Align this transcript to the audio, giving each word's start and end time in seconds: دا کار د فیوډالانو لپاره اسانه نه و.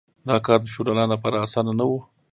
دا 0.27 0.35
کار 0.45 0.59
د 0.63 0.67
فیوډالانو 0.73 1.13
لپاره 1.15 1.41
اسانه 1.45 1.73
نه 1.79 1.85
و. 1.89 1.91